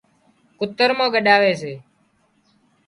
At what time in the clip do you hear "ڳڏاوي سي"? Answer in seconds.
1.13-1.73